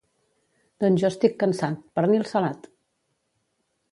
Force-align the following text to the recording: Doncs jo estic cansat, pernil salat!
Doncs 0.83 1.03
jo 1.03 1.09
estic 1.15 1.35
cansat, 1.43 1.77
pernil 1.99 2.27
salat! 2.31 2.65